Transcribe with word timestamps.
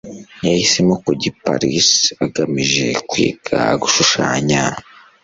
yahisemo 0.45 0.93
kujya 1.03 1.27
i 1.31 1.35
paris 1.43 1.87
agamije 2.25 2.85
kwiga 3.09 3.57
gushushanya 3.81 4.63